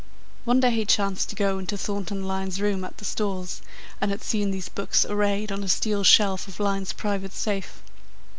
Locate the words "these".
4.49-4.67